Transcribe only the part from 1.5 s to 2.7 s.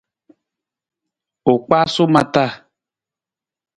U kpaasu ma taa.